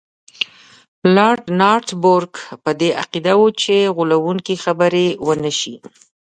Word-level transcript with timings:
لارډ 1.15 1.43
نارت 1.59 1.89
بروک 2.03 2.33
په 2.63 2.71
دې 2.79 2.89
عقیده 3.01 3.33
وو 3.39 3.47
چې 3.61 3.73
غولونکي 3.95 4.55
خبرې 4.63 5.07
ونه 5.27 5.51
شي. 5.59 5.75